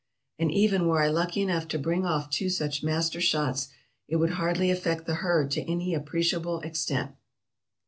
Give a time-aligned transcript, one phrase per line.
[0.39, 3.67] And even were I lucky enough to bring off two such master shots,
[4.07, 7.11] it would hardly effect the herd to any appreciable extent.